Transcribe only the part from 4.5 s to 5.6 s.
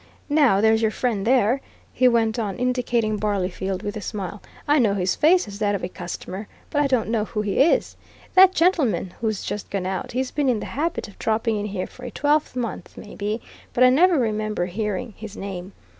"I know his face as